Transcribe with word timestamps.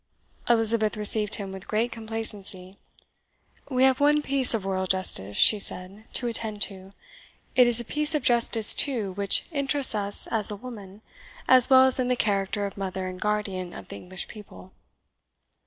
Elizabeth 0.49 0.97
received 0.97 1.35
him 1.35 1.51
with 1.51 1.67
great 1.67 1.91
complacency. 1.91 2.75
"We 3.69 3.83
have 3.83 3.99
one 3.99 4.23
piece 4.23 4.55
of 4.55 4.65
royal 4.65 4.87
justice," 4.87 5.37
she 5.37 5.59
said, 5.59 6.05
"to 6.13 6.25
attend 6.25 6.63
to. 6.63 6.93
It 7.55 7.67
is 7.67 7.79
a 7.79 7.85
piece 7.85 8.15
of 8.15 8.23
justice, 8.23 8.73
too, 8.73 9.11
which 9.11 9.43
interests 9.51 9.93
us 9.93 10.25
as 10.31 10.49
a 10.49 10.55
woman, 10.55 11.03
as 11.47 11.69
well 11.69 11.85
as 11.85 11.99
in 11.99 12.07
the 12.07 12.15
character 12.15 12.65
of 12.65 12.77
mother 12.77 13.07
and 13.07 13.21
guardian 13.21 13.75
of 13.75 13.89
the 13.89 13.95
English 13.95 14.27
people." 14.27 14.71